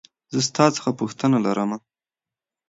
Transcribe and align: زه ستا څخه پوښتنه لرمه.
زه 0.31 0.39
ستا 0.47 0.65
څخه 0.75 0.89
پوښتنه 0.99 1.37
لرمه. 1.45 1.77